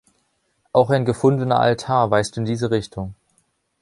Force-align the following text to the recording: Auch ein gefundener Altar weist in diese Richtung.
Auch 0.73 0.89
ein 0.89 1.05
gefundener 1.05 1.59
Altar 1.59 2.09
weist 2.09 2.35
in 2.35 2.45
diese 2.45 2.71
Richtung. 2.71 3.13